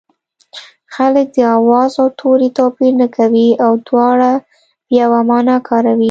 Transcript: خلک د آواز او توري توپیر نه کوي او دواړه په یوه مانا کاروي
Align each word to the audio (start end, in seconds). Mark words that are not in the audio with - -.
خلک 0.95 1.27
د 1.35 1.37
آواز 1.57 1.91
او 2.01 2.07
توري 2.19 2.49
توپیر 2.57 2.91
نه 3.01 3.07
کوي 3.17 3.49
او 3.65 3.71
دواړه 3.87 4.31
په 4.85 4.91
یوه 5.01 5.19
مانا 5.29 5.57
کاروي 5.67 5.99